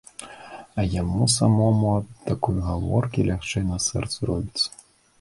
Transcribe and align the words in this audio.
А 0.79 0.85
яму 1.01 1.27
самому 1.33 1.93
ад 1.99 2.09
такой 2.31 2.57
гаворкі 2.71 3.29
лягчэй 3.31 3.71
на 3.71 3.77
сэрцы 3.93 4.19
робіцца. 4.35 4.67